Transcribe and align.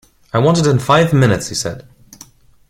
“I 0.33 0.39
want 0.39 0.57
it 0.57 0.65
in 0.65 0.79
five 0.79 1.13
minutes,” 1.13 1.49
he 1.49 1.53
said. 1.53 1.87